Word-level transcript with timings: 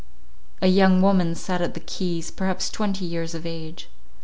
A 0.63 0.67
young 0.67 0.99
woman 1.03 1.35
sat 1.35 1.61
at 1.61 1.75
the 1.75 1.79
keys, 1.79 2.31
perhaps 2.31 2.71
twenty 2.71 3.05
years 3.05 3.35
of 3.35 3.45
age. 3.45 3.87